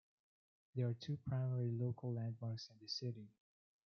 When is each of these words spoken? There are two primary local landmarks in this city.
There 0.73 0.87
are 0.89 0.95
two 0.95 1.17
primary 1.27 1.69
local 1.69 2.11
landmarks 2.11 2.71
in 2.71 2.77
this 2.81 2.91
city. 2.93 3.27